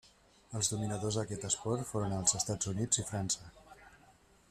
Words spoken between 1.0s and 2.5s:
d'aquest esport foren els